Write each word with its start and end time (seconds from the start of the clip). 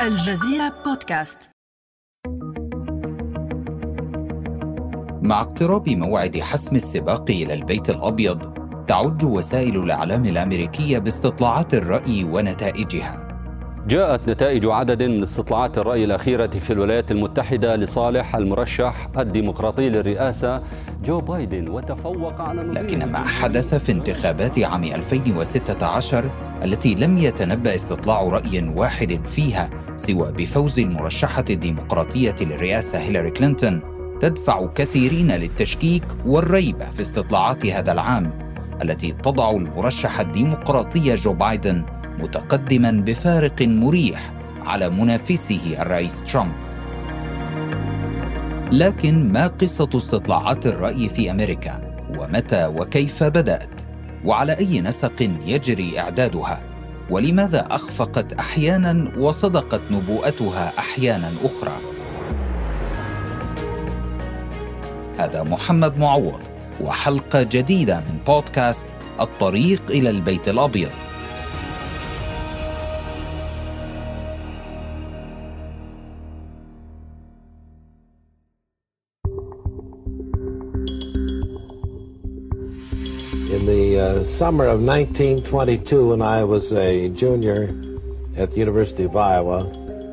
الجزيرة 0.00 0.82
بودكاست. 0.84 1.50
مع 5.22 5.40
اقتراب 5.40 5.88
موعد 5.88 6.38
حسم 6.38 6.76
السباق 6.76 7.30
إلى 7.30 7.54
البيت 7.54 7.90
الأبيض 7.90 8.54
تعج 8.86 9.24
وسائل 9.24 9.76
الإعلام 9.76 10.24
الأمريكية 10.24 10.98
باستطلاعات 10.98 11.74
الرأي 11.74 12.24
ونتائجها. 12.24 13.29
جاءت 13.88 14.28
نتائج 14.28 14.66
عدد 14.66 15.02
من 15.02 15.22
استطلاعات 15.22 15.78
الرأي 15.78 16.04
الأخيرة 16.04 16.46
في 16.46 16.72
الولايات 16.72 17.10
المتحدة 17.10 17.76
لصالح 17.76 18.36
المرشح 18.36 19.08
الديمقراطي 19.18 19.88
للرئاسة 19.88 20.62
جو 21.04 21.20
بايدن 21.20 21.68
وتفوق 21.68 22.40
على 22.40 22.62
لكن 22.62 23.12
ما 23.12 23.18
حدث 23.18 23.74
في 23.74 23.92
انتخابات 23.92 24.58
عام 24.58 24.84
2016 24.84 26.30
التي 26.64 26.94
لم 26.94 27.18
يتنبأ 27.18 27.74
استطلاع 27.74 28.22
رأي 28.22 28.72
واحد 28.76 29.26
فيها 29.26 29.70
سوى 29.96 30.32
بفوز 30.32 30.78
المرشحة 30.78 31.44
الديمقراطية 31.50 32.36
للرئاسة 32.40 32.98
هيلاري 32.98 33.30
كلينتون 33.30 33.80
تدفع 34.20 34.66
كثيرين 34.66 35.32
للتشكيك 35.32 36.04
والريب 36.26 36.82
في 36.82 37.02
استطلاعات 37.02 37.66
هذا 37.66 37.92
العام 37.92 38.50
التي 38.82 39.12
تضع 39.12 39.50
المرشح 39.50 40.20
الديمقراطي 40.20 41.14
جو 41.14 41.32
بايدن 41.32 41.99
متقدما 42.22 42.90
بفارق 42.90 43.62
مريح 43.62 44.32
على 44.62 44.90
منافسه 44.90 45.76
الرئيس 45.80 46.22
ترامب. 46.22 46.52
لكن 48.72 49.32
ما 49.32 49.46
قصة 49.46 49.88
استطلاعات 49.94 50.66
الرأي 50.66 51.08
في 51.08 51.30
أمريكا؟ 51.30 51.90
ومتى 52.18 52.66
وكيف 52.66 53.24
بدأت؟ 53.24 53.70
وعلى 54.24 54.58
أي 54.58 54.80
نسق 54.80 55.30
يجري 55.46 55.98
إعدادها؟ 55.98 56.60
ولماذا 57.10 57.66
أخفقت 57.70 58.32
أحيانا 58.32 59.12
وصدقت 59.18 59.80
نبوءتها 59.90 60.72
أحيانا 60.78 61.32
أخرى؟ 61.44 61.76
هذا 65.18 65.42
محمد 65.42 65.98
معوض 65.98 66.40
وحلقة 66.80 67.42
جديدة 67.42 68.00
من 68.00 68.18
بودكاست 68.26 68.86
الطريق 69.20 69.82
إلى 69.90 70.10
البيت 70.10 70.48
الأبيض. 70.48 70.90
Summer 84.24 84.66
of 84.66 84.80
1922 84.80 86.08
when 86.08 86.22
I 86.22 86.42
was 86.44 86.72
a 86.72 87.08
junior 87.10 87.74
at 88.36 88.50
the 88.50 88.60
University 88.60 89.04
of 89.04 89.16
Iowa. 89.16 89.66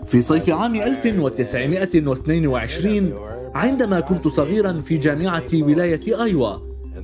في 0.05 0.21
صيف 0.21 0.49
عام 0.49 0.75
1922 0.75 3.13
عندما 3.55 3.99
كنت 3.99 4.27
صغيرا 4.27 4.73
في 4.73 4.97
جامعة 4.97 5.43
ولاية 5.53 6.23
أيوا 6.23 6.57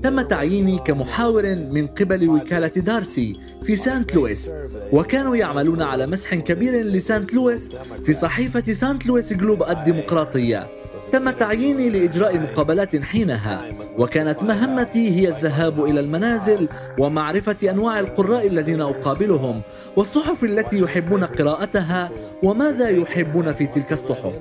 تم 0.03 0.21
تعييني 0.21 0.79
كمحاور 0.85 1.55
من 1.55 1.87
قبل 1.87 2.29
وكالة 2.29 2.67
دارسي 2.67 3.39
في 3.63 3.75
سانت 3.75 4.15
لويس 4.15 4.53
وكانوا 4.91 5.35
يعملون 5.35 5.81
على 5.81 6.07
مسح 6.07 6.35
كبير 6.35 6.83
لسانت 6.83 7.33
لويس 7.33 7.69
في 8.03 8.13
صحيفة 8.13 8.73
سانت 8.73 9.05
لويس 9.05 9.33
جلوب 9.33 9.63
الديمقراطية 9.63 10.67
تم 11.11 11.29
تعييني 11.29 11.89
لإجراء 11.89 12.39
مقابلات 12.39 12.95
حينها 12.95 13.65
وكانت 13.97 14.43
مهمتي 14.43 15.09
هي 15.09 15.29
الذهاب 15.29 15.85
إلى 15.85 15.99
المنازل 15.99 16.67
ومعرفة 16.99 17.71
أنواع 17.71 17.99
القراء 17.99 18.47
الذين 18.47 18.81
أقابلهم 18.81 19.61
والصحف 19.97 20.43
التي 20.43 20.79
يحبون 20.79 21.23
قراءتها 21.23 22.11
وماذا 22.43 22.89
يحبون 22.89 23.53
في 23.53 23.67
تلك 23.67 23.93
الصحف. 23.93 24.35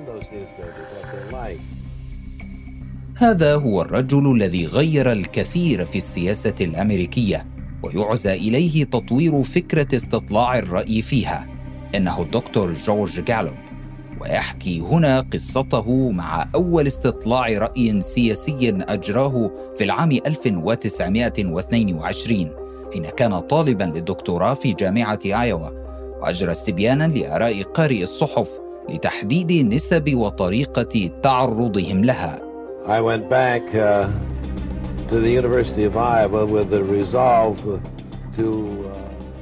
هذا 3.17 3.55
هو 3.55 3.81
الرجل 3.81 4.31
الذي 4.31 4.65
غير 4.65 5.11
الكثير 5.11 5.85
في 5.85 5.97
السياسة 5.97 6.55
الأمريكية 6.61 7.45
ويعزى 7.83 8.33
إليه 8.33 8.83
تطوير 8.83 9.43
فكرة 9.43 9.95
استطلاع 9.95 10.59
الرأي 10.59 11.01
فيها. 11.01 11.47
إنه 11.95 12.21
الدكتور 12.21 12.73
جورج 12.73 13.23
جالوب. 13.23 13.62
ويحكي 14.21 14.79
هنا 14.79 15.25
قصته 15.33 16.11
مع 16.11 16.45
أول 16.55 16.87
استطلاع 16.87 17.57
رأي 17.57 18.01
سياسي 18.01 18.83
أجراه 18.89 19.51
في 19.77 19.83
العام 19.83 20.11
1922 20.11 22.49
حين 22.93 23.05
كان 23.05 23.39
طالبا 23.39 23.83
للدكتوراه 23.83 24.53
في 24.53 24.73
جامعة 24.73 25.19
آيوا 25.25 25.69
وأجرى 26.21 26.51
استبيانا 26.51 27.07
لآراء 27.07 27.61
قارئ 27.61 28.03
الصحف 28.03 28.49
لتحديد 28.89 29.73
نسب 29.73 30.15
وطريقة 30.15 31.09
تعرضهم 31.23 32.05
لها. 32.05 32.39
I 32.85 32.99
went 33.01 33.29
back 33.29 33.61
uh, 33.75 34.07
to 35.09 35.19
the 35.19 35.29
University 35.29 35.85
of 35.85 35.95
Iowa 35.95 36.45
with 36.45 36.69
the 36.69 36.83
resolve 36.83 37.79
to 38.35 38.82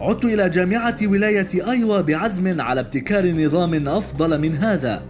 عدت 0.02 0.26
إلى 0.26 0.50
جامعة 0.50 0.98
ولاية 1.04 1.48
أيوا 1.72 2.02
بعزم 2.02 2.62
على 2.62 2.80
ابتكار 2.80 3.32
نظام 3.32 3.88
أفضل 3.88 4.42
من 4.42 4.56
هذا. 4.56 5.04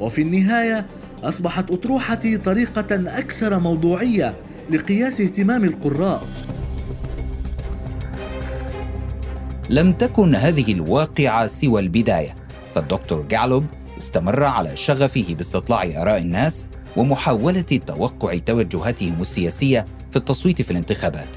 وفي 0.00 0.22
النهاية 0.22 0.86
أصبحت 1.22 1.70
أطروحتي 1.70 2.38
طريقة 2.38 3.18
أكثر 3.18 3.58
موضوعية 3.58 4.34
لقياس 4.70 5.20
اهتمام 5.20 5.64
القراء. 5.64 6.22
لم 9.70 9.92
تكن 9.92 10.34
هذه 10.34 10.72
الواقعة 10.72 11.46
سوى 11.46 11.80
البداية 11.80 12.34
فالدكتور 12.74 13.22
جالوب 13.22 13.64
استمر 13.98 14.44
على 14.44 14.76
شغفه 14.76 15.34
باستطلاع 15.34 15.82
آراء 15.82 16.18
الناس 16.18 16.66
ومحاولة 16.96 17.80
توقع 17.86 18.38
توجهاتهم 18.38 19.20
السياسية 19.20 19.86
في 20.10 20.16
التصويت 20.16 20.62
في 20.62 20.70
الانتخابات. 20.70 21.28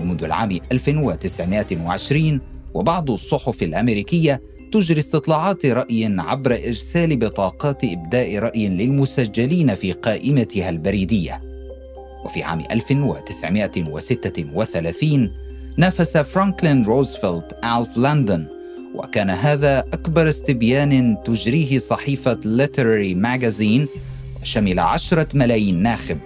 ومنذ 0.00 0.24
العام 0.24 0.58
1920 0.72 2.51
وبعض 2.74 3.10
الصحف 3.10 3.62
الأمريكية 3.62 4.42
تجري 4.72 5.00
استطلاعات 5.00 5.66
رأي 5.66 6.16
عبر 6.18 6.52
إرسال 6.52 7.16
بطاقات 7.16 7.84
إبداء 7.84 8.38
رأي 8.38 8.68
للمسجلين 8.68 9.74
في 9.74 9.92
قائمتها 9.92 10.70
البريدية. 10.70 11.42
وفي 12.24 12.42
عام 12.42 12.64
1936 12.70 15.30
نافس 15.78 16.16
فرانكلين 16.16 16.84
روزفلت 16.84 17.58
ألف 17.64 17.96
لندن 17.96 18.46
وكان 18.94 19.30
هذا 19.30 19.80
أكبر 19.80 20.28
استبيان 20.28 21.16
تجريه 21.24 21.78
صحيفة 21.78 22.34
Literary 22.34 23.14
Magazine 23.14 23.88
وشمل 24.42 24.78
عشرة 24.78 25.28
ملايين 25.34 25.82
ناخب. 25.82 26.18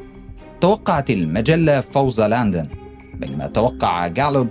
توقعت 0.61 1.11
المجلة 1.11 1.81
فوز 1.81 2.21
لندن 2.21 2.69
بينما 3.15 3.47
توقع 3.47 4.09
جالوب 4.09 4.49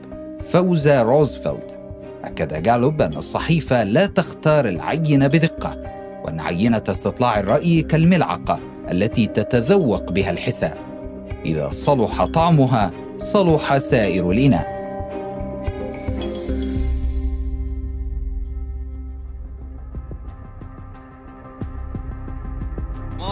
فوز 0.51 0.87
روزفلت. 0.87 1.84
أكد 2.25 2.63
جالوب 2.63 3.01
أن 3.01 3.13
الصحيفة 3.17 3.83
لا 3.83 4.05
تختار 4.05 4.67
العينة 4.67 5.27
بدقة 5.27 5.77
وأن 6.23 6.39
عينة 6.39 6.83
استطلاع 6.89 7.39
الرأي 7.39 7.81
كالملعقة 7.81 8.59
التي 8.91 9.27
تتذوق 9.27 10.11
بها 10.11 10.29
الحساء 10.29 10.77
إذا 11.45 11.69
صلح 11.71 12.25
طعمها 12.25 12.91
صلح 13.17 13.77
سائر 13.77 14.31
الإناء 14.31 14.74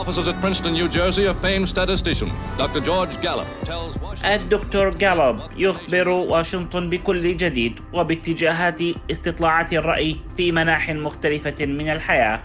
Officers 0.04 0.28
at 0.28 0.42
Princeton, 0.42 0.74
New 0.74 0.90
Jersey, 0.90 1.26
a 1.28 1.34
famed 1.36 1.70
statistician, 1.70 2.30
Dr. 2.58 2.82
George 2.82 3.14
Gallup, 3.22 3.48
tells 3.64 3.96
Washington. 4.02 4.42
الدكتور 4.42 4.90
جالوب 4.90 5.40
يخبر 5.58 6.10
واشنطن 6.10 6.90
بكل 6.90 7.38
جديد 7.38 7.74
وباتجاهات 7.94 8.80
استطلاعات 9.12 9.74
الرأي 9.74 10.18
في 10.38 10.52
مناح 10.52 10.90
مختلفة 10.90 11.66
من 11.66 11.90
الحياة 11.90 12.44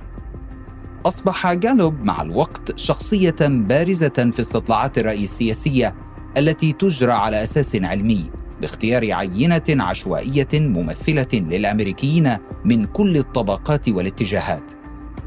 أصبح 1.06 1.52
جالوب 1.52 2.02
مع 2.02 2.22
الوقت 2.22 2.78
شخصية 2.78 3.36
بارزة 3.40 4.30
في 4.32 4.40
استطلاعات 4.40 4.98
الرأي 4.98 5.24
السياسية 5.24 5.94
التي 6.36 6.72
تجرى 6.72 7.12
على 7.12 7.42
أساس 7.42 7.76
علمي 7.76 8.30
باختيار 8.60 9.12
عينة 9.12 9.84
عشوائية 9.84 10.48
ممثلة 10.54 11.28
للأمريكيين 11.32 12.36
من 12.64 12.84
كل 12.84 13.16
الطبقات 13.16 13.88
والاتجاهات 13.88 14.77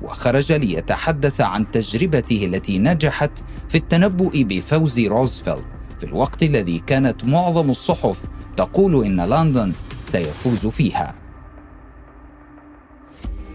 وخرج 0.02 0.52
ليتحدث 0.52 1.42
عن 1.42 1.72
تجربته 1.72 2.46
التي 2.46 2.80
نجحت 2.80 3.32
في 3.70 3.78
التنبؤ 3.78 4.32
بفوز 4.44 5.00
روزفلت. 5.00 5.66
في 6.00 6.08
الوقت 6.08 6.44
الذي 6.44 6.80
كانت 6.88 7.26
معظم 7.26 7.70
الصحف 7.70 8.22
تقول 8.58 9.06
إن 9.06 9.22
لندن 9.22 9.74
سيفوز 10.04 10.68
فيها. 10.68 11.16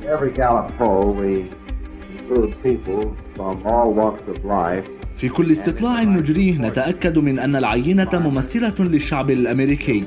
Every 0.02 0.30
Gallup 0.30 0.70
poll, 0.78 1.06
we 1.22 1.32
include 2.16 2.52
people 2.62 3.02
from 3.36 3.54
all 3.66 3.88
walks 3.94 4.28
of 4.28 4.44
life. 4.44 4.90
في 5.16 5.28
كل 5.28 5.52
استطلاع 5.52 6.02
نجريه 6.02 6.58
نتأكد 6.58 7.18
من 7.18 7.38
أن 7.38 7.56
العينة 7.56 8.10
ممثلة 8.14 8.74
للشعب 8.78 9.30
الأمريكي. 9.30 10.06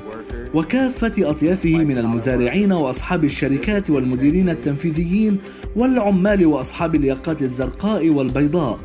وكافة 0.54 1.30
أطيافه 1.30 1.76
من 1.76 1.98
المزارعين 1.98 2.72
وأصحاب 2.72 3.24
الشركات 3.24 3.90
والمديرين 3.90 4.48
التنفيذيين 4.48 5.38
والعمال 5.76 6.46
وأصحاب 6.46 6.94
الياقات 6.94 7.42
الزرقاء 7.42 8.10
والبيضاء. 8.10 8.78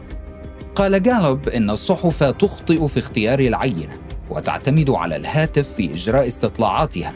قال 0.76 1.04
جالوب 1.04 1.50
إن 1.50 1.70
الصحف 1.70 2.24
تخطئ 2.24 2.88
في 2.88 3.00
اختيار 3.00 3.40
العينة 3.40 3.98
وتعتمد 4.30 4.90
على 4.90 5.16
الهاتف 5.16 5.74
في 5.74 5.94
إجراء 5.94 6.28
استطلاعاتها 6.28 7.14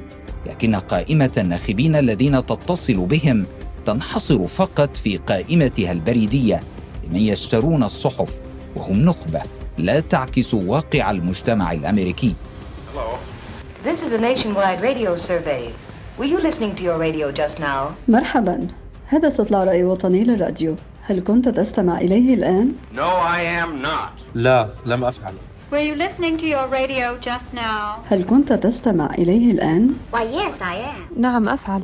لكن 0.47 0.75
قائمة 0.75 1.31
الناخبين 1.37 1.95
الذين 1.95 2.45
تتصل 2.45 3.05
بهم 3.05 3.45
تنحصر 3.85 4.47
فقط 4.47 4.97
في 4.97 5.17
قائمتها 5.17 5.91
البريدية 5.91 6.63
لمن 7.09 7.19
يشترون 7.19 7.83
الصحف 7.83 8.29
وهم 8.75 8.97
نخبة 8.97 9.41
لا 9.77 9.99
تعكس 9.99 10.53
واقع 10.53 11.11
المجتمع 11.11 11.71
الأمريكي. 11.71 12.35
This 13.89 14.03
is 14.03 14.11
a 14.13 14.21
nationwide 14.29 14.81
radio 14.81 15.11
survey. 15.29 15.73
Were 16.19 16.29
you 16.33 16.39
listening 16.47 16.75
to 16.75 16.83
your 16.83 16.97
radio 16.99 17.31
just 17.31 17.59
now? 17.59 17.95
مرحبا 18.07 18.67
هذا 19.07 19.27
استطلاع 19.27 19.63
رأي 19.63 19.83
وطني 19.83 20.23
للراديو 20.23 20.75
هل 21.01 21.21
كنت 21.21 21.49
تستمع 21.49 21.97
إليه 21.97 22.33
الآن؟ 22.33 22.73
No, 22.93 22.99
I 22.99 23.41
am 23.63 23.81
not. 23.81 24.35
لا 24.35 24.69
لم 24.85 25.03
أفعل 25.03 25.33
Were 25.71 25.79
you 25.79 25.95
listening 25.95 26.37
to 26.37 26.45
your 26.45 26.67
radio 26.67 27.17
just 27.25 27.53
now? 27.55 28.03
هل 28.11 28.23
كنت 28.29 28.53
تستمع 28.53 29.13
إليه 29.13 29.51
الآن؟ 29.51 29.93
Why, 30.13 30.23
yes, 30.23 30.61
I 30.61 30.75
am. 30.95 31.19
نعم 31.19 31.49
أفعل 31.49 31.83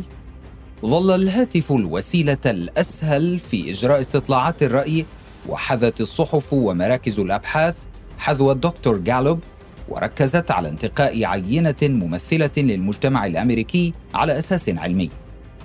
ظل 0.85 1.15
الهاتف 1.15 1.71
الوسيلة 1.71 2.37
الأسهل 2.45 3.39
في 3.39 3.71
إجراء 3.71 4.01
استطلاعات 4.01 4.63
الرأي 4.63 5.05
وحذت 5.49 6.01
الصحف 6.01 6.53
ومراكز 6.53 7.19
الأبحاث 7.19 7.75
حذو 8.17 8.51
الدكتور 8.51 8.97
جالوب 8.97 9.39
وركزت 9.89 10.51
على 10.51 10.69
انتقاء 10.69 11.25
عينة 11.25 11.75
ممثلة 11.83 12.49
للمجتمع 12.57 13.25
الأمريكي 13.25 13.93
على 14.13 14.37
أساس 14.37 14.69
علمي. 14.69 15.09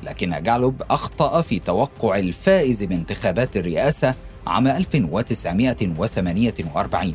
لكن 0.02 0.42
جالوب 0.42 0.82
أخطأ 0.90 1.40
في 1.40 1.58
توقع 1.58 2.18
الفائز 2.18 2.82
بانتخابات 2.82 3.56
الرئاسة 3.56 4.14
عام 4.46 4.66
1948 4.66 7.14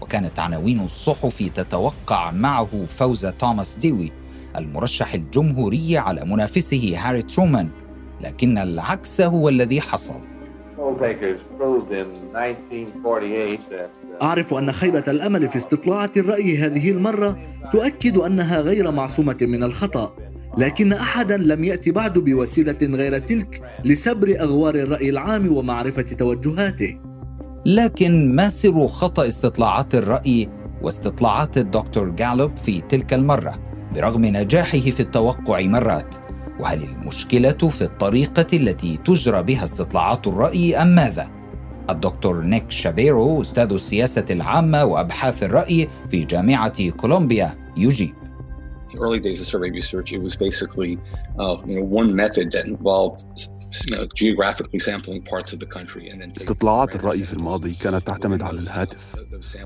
وكانت 0.00 0.38
عناوين 0.38 0.80
الصحف 0.80 1.50
تتوقع 1.54 2.30
معه 2.30 2.86
فوز 2.96 3.26
توماس 3.26 3.76
ديوي 3.76 4.12
المرشح 4.56 5.14
الجمهوري 5.14 5.98
على 5.98 6.24
منافسه 6.24 6.94
هاري 6.96 7.22
ترومان. 7.22 7.68
لكن 8.20 8.58
العكس 8.58 9.20
هو 9.20 9.48
الذي 9.48 9.80
حصل. 9.80 10.20
أعرف 14.22 14.54
أن 14.54 14.72
خيبة 14.72 15.04
الأمل 15.08 15.48
في 15.48 15.56
استطلاعات 15.56 16.16
الرأي 16.16 16.56
هذه 16.56 16.90
المرة 16.90 17.38
تؤكد 17.72 18.16
أنها 18.16 18.60
غير 18.60 18.90
معصومة 18.90 19.36
من 19.42 19.62
الخطأ 19.62 20.16
لكن 20.58 20.92
أحدا 20.92 21.36
لم 21.36 21.64
يأتي 21.64 21.90
بعد 21.90 22.18
بوسيلة 22.18 22.78
غير 22.82 23.18
تلك 23.18 23.62
لسبر 23.84 24.36
أغوار 24.40 24.74
الرأي 24.74 25.10
العام 25.10 25.56
ومعرفة 25.56 26.02
توجهاته. 26.02 27.00
لكن 27.66 28.36
ما 28.36 28.48
سر 28.48 28.86
خطأ 28.86 29.28
استطلاعات 29.28 29.94
الرأي 29.94 30.48
واستطلاعات 30.82 31.58
الدكتور 31.58 32.10
جالوب 32.10 32.56
في 32.56 32.80
تلك 32.80 33.14
المرة 33.14 33.62
برغم 33.94 34.24
نجاحه 34.24 34.78
في 34.78 35.00
التوقع 35.00 35.60
مرات؟ 35.60 36.14
وهل 36.60 36.82
المشكلة 36.82 37.50
في 37.52 37.82
الطريقة 37.82 38.46
التي 38.52 38.96
تجرى 38.96 39.42
بها 39.42 39.64
استطلاعات 39.64 40.26
الرأي 40.26 40.76
أم 40.82 40.94
ماذا؟ 40.94 41.30
الدكتور 41.90 42.42
نيك 42.42 42.70
شابيرو 42.70 43.42
أستاذ 43.42 43.72
السياسة 43.72 44.24
العامة 44.30 44.84
وأبحاث 44.84 45.42
الرأي 45.42 45.88
في 46.10 46.24
جامعة 46.24 46.90
كولومبيا 46.90 47.58
يجيب. 47.76 48.14
The 48.92 48.98
early 48.98 49.20
days 49.20 49.40
of 49.40 49.46
survey 49.46 49.70
research, 49.70 50.12
it 50.12 50.20
was 50.26 50.34
basically 50.46 50.92
uh, 51.38 51.56
you 51.68 51.76
know 51.76 51.86
one 52.00 52.10
method 52.22 52.46
that 52.54 52.64
involved 52.74 53.20
you 53.86 53.92
know, 53.94 54.04
geographically 54.20 54.80
sampling 54.88 55.22
parts 55.32 55.52
of 55.52 55.58
the 55.60 55.66
country 55.76 56.10
and 56.10 56.20
then 56.20 56.32
استطلاعات 56.36 56.96
الرأي 56.96 57.22
في 57.22 57.32
الماضي 57.32 57.74
كانت 57.74 58.06
تعتمد 58.06 58.42
على 58.42 58.58
الهاتف 58.58 59.16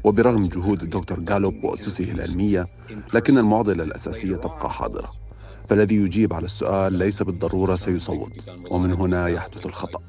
وبرغم 0.05 0.49
جهود 0.49 0.82
الدكتور 0.82 1.20
جالوب 1.20 1.64
وأسسه 1.64 2.12
العلمية 2.12 2.67
لكن 3.14 3.38
المعضلة 3.38 3.85
الأساسية 3.85 4.37
تبقى 4.37 4.70
حاضرة. 4.70 5.24
فالذي 5.69 5.96
يجيب 5.96 6.34
على 6.34 6.44
السؤال 6.44 6.93
ليس 6.93 7.22
بالضرورة 7.22 7.76
سيصوت 7.76 8.50
ومن 8.70 8.93
هنا 8.93 9.28
يحدث 9.28 9.66
الخطأ. 9.66 10.00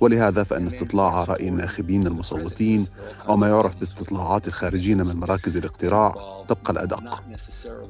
ولهذا 0.00 0.42
فإن 0.44 0.66
استطلاع 0.66 1.24
رأي 1.24 1.48
الناخبين 1.48 2.06
المصوتين 2.06 2.86
أو 3.28 3.36
ما 3.36 3.48
يعرف 3.48 3.76
باستطلاعات 3.76 4.48
الخارجين 4.48 5.06
من 5.06 5.16
مراكز 5.16 5.56
الاقتراع 5.56 6.14
تبقى 6.48 6.72
الأدق. 6.72 7.22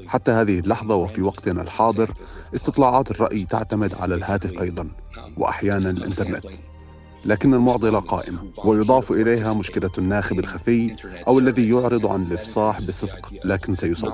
حتى 0.06 0.30
هذه 0.30 0.58
اللحظة 0.58 0.94
وفي 0.94 1.22
وقتنا 1.22 1.62
الحاضر 1.62 2.14
استطلاعات 2.54 3.10
الرأي 3.10 3.44
تعتمد 3.44 3.94
على 3.94 4.14
الهاتف 4.14 4.60
أيضا 4.62 4.88
وأحيانا 5.36 5.90
الإنترنت. 5.90 6.46
لكن 7.24 7.54
المعضلة 7.54 8.00
قائمة 8.00 8.38
ويضاف 8.64 9.12
إليها 9.12 9.52
مشكلة 9.52 9.90
الناخب 9.98 10.38
الخفي 10.38 10.96
أو 11.28 11.38
الذي 11.38 11.68
يعرض 11.68 12.06
عن 12.06 12.22
الإفصاح 12.22 12.80
بصدق 12.80 13.32
لكن 13.44 13.74
سيصوت 13.74 14.12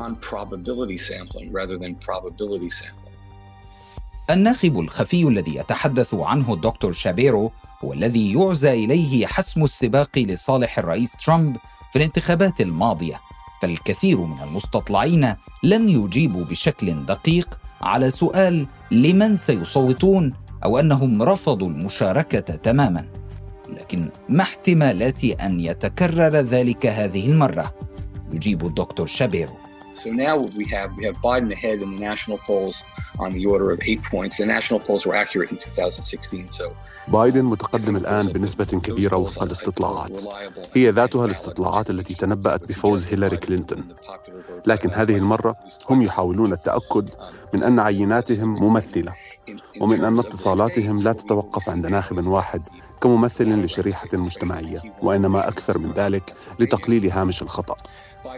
الناخب 4.30 4.80
الخفي 4.80 5.22
الذي 5.22 5.56
يتحدث 5.56 6.14
عنه 6.14 6.54
الدكتور 6.54 6.92
شابيرو 6.92 7.52
هو 7.84 7.92
الذي 7.92 8.32
يعزى 8.32 8.72
إليه 8.72 9.26
حسم 9.26 9.64
السباق 9.64 10.18
لصالح 10.18 10.78
الرئيس 10.78 11.12
ترامب 11.26 11.56
في 11.92 11.96
الانتخابات 11.98 12.60
الماضية. 12.60 13.20
فالكثير 13.62 14.20
من 14.20 14.42
المستطلعين 14.42 15.34
لم 15.62 15.88
يجيبوا 15.88 16.44
بشكل 16.44 17.06
دقيق 17.06 17.58
على 17.80 18.10
سؤال 18.10 18.66
لمن 18.90 19.36
سيصوتون 19.36 20.34
أو 20.64 20.78
أنهم 20.78 21.22
رفضوا 21.22 21.68
المشاركة 21.68 22.40
تماما 22.40 23.04
لكن 23.68 24.08
ما 24.28 24.42
احتمالات 24.42 25.24
أن 25.24 25.60
يتكرر 25.60 26.36
ذلك 26.36 26.86
هذه 26.86 27.30
المرة 27.30 27.74
يجيب 28.32 28.66
الدكتور 28.66 29.06
شابيرو 29.06 29.59
So 30.02 30.08
now 30.26 30.34
we 30.58 30.64
have 30.74 30.90
we 30.98 31.02
have 31.08 31.16
Biden 31.28 31.50
ahead 31.58 31.78
in 31.84 31.90
the 31.94 32.00
national 32.10 32.38
polls 32.48 32.76
on 33.18 33.30
the 33.36 33.44
order 33.52 33.68
of 33.74 33.78
eight 33.90 34.02
points. 34.12 34.34
The 34.42 34.46
national 34.56 34.80
polls 34.86 35.02
were 35.06 35.16
accurate 35.24 35.50
in 35.52 35.58
2016, 35.58 36.48
so 36.48 36.72
بايدن 37.08 37.44
متقدم 37.44 37.96
الآن 37.96 38.26
بنسبة 38.26 38.64
كبيرة 38.64 39.16
وفق 39.16 39.42
الاستطلاعات. 39.42 40.22
هي 40.74 40.90
ذاتها 40.90 41.24
الاستطلاعات 41.24 41.90
التي 41.90 42.14
تنبأت 42.14 42.68
بفوز 42.68 43.06
هيلاري 43.06 43.36
كلينتون. 43.36 43.88
لكن 44.66 44.90
هذه 44.90 45.16
المرة 45.16 45.56
هم 45.90 46.02
يحاولون 46.02 46.52
التأكد 46.52 47.10
من 47.54 47.62
أن 47.62 47.80
عيناتهم 47.80 48.48
ممثلة. 48.64 49.14
ومن 49.80 50.04
أن 50.04 50.18
اتصالاتهم 50.18 51.02
لا 51.02 51.12
تتوقف 51.12 51.68
عند 51.68 51.86
ناخب 51.86 52.26
واحد. 52.26 52.68
كممثل 53.00 53.64
لشريحة 53.64 54.08
مجتمعية 54.12 54.82
وإنما 55.02 55.48
أكثر 55.48 55.78
من 55.78 55.92
ذلك 55.92 56.34
لتقليل 56.58 57.12
هامش 57.12 57.42
الخطأ. 57.42 57.76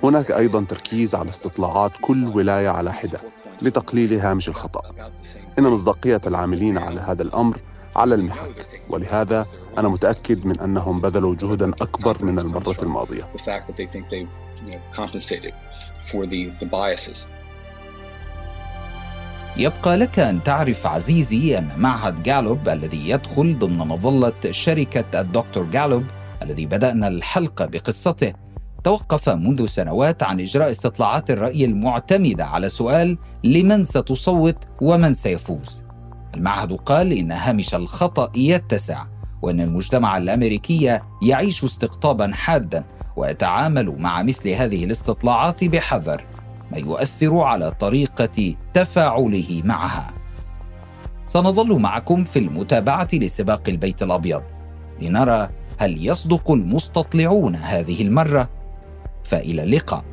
هناك 0.04 0.30
أيضا 0.30 0.64
تركيز 0.64 1.14
على 1.14 1.30
استطلاعات 1.30 1.92
كل 2.00 2.28
ولاية 2.28 2.68
على 2.68 2.92
حدة 2.92 3.20
لتقليل 3.62 4.20
هامش 4.20 4.48
الخطأ. 4.48 4.82
إن 5.58 5.64
مصداقية 5.64 6.20
العاملين 6.26 6.78
على 6.78 7.00
هذا 7.00 7.22
الأمر 7.22 7.58
على 7.96 8.14
المحك 8.14 8.68
ولهذا 8.88 9.46
أنا 9.78 9.88
متأكد 9.88 10.46
من 10.46 10.60
أنهم 10.60 11.00
بذلوا 11.00 11.34
جهدا 11.34 11.70
أكبر 11.70 12.24
من 12.24 12.38
المرة 12.38 12.76
الماضية. 12.82 13.28
يبقى 19.56 19.96
لك 19.96 20.18
أن 20.18 20.42
تعرف 20.42 20.86
عزيزي 20.86 21.58
أن 21.58 21.68
معهد 21.76 22.22
جالوب 22.22 22.68
الذي 22.68 23.08
يدخل 23.08 23.58
ضمن 23.58 23.78
مظلة 23.78 24.32
شركة 24.50 25.20
الدكتور 25.20 25.64
جالوب 25.64 26.04
الذي 26.42 26.66
بدأنا 26.66 27.08
الحلقة 27.08 27.64
بقصته 27.66 28.32
توقف 28.84 29.28
منذ 29.28 29.66
سنوات 29.66 30.22
عن 30.22 30.40
إجراء 30.40 30.70
استطلاعات 30.70 31.30
الرأي 31.30 31.64
المعتمدة 31.64 32.44
على 32.44 32.68
سؤال 32.68 33.18
لمن 33.44 33.84
ستصوت 33.84 34.56
ومن 34.80 35.14
سيفوز. 35.14 35.82
المعهد 36.34 36.72
قال 36.72 37.12
إن 37.12 37.32
هامش 37.32 37.74
الخطأ 37.74 38.32
يتسع 38.36 39.04
وأن 39.42 39.60
المجتمع 39.60 40.16
الأمريكي 40.18 41.00
يعيش 41.22 41.64
استقطابا 41.64 42.30
حادا 42.34 42.84
ويتعامل 43.16 43.96
مع 43.98 44.22
مثل 44.22 44.48
هذه 44.48 44.84
الاستطلاعات 44.84 45.64
بحذر. 45.64 46.24
ما 46.72 46.78
يؤثر 46.78 47.38
على 47.38 47.70
طريقة 47.70 48.54
تفاعله 48.74 49.62
معها. 49.64 50.14
سنظل 51.26 51.78
معكم 51.78 52.24
في 52.24 52.38
المتابعة 52.38 53.08
لسباق 53.12 53.62
البيت 53.68 54.02
الأبيض 54.02 54.42
لنرى 55.00 55.48
هل 55.78 56.06
يصدق 56.06 56.50
المستطلعون 56.50 57.56
هذه 57.56 58.02
المرة؟ 58.02 58.48
فإلى 59.24 59.62
اللقاء. 59.62 60.04